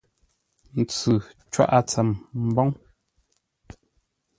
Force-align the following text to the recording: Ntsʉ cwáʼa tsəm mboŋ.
Ntsʉ 0.81 1.13
cwáʼa 1.51 1.79
tsəm 1.89 2.09
mboŋ. 2.45 2.69